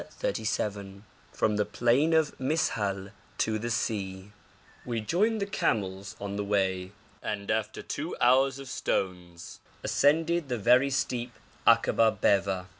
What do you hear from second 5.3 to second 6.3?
the camels